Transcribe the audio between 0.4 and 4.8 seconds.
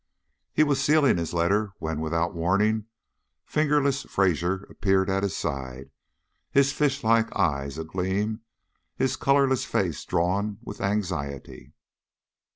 He was sealing his letter, when, without warning, "Fingerless" Fraser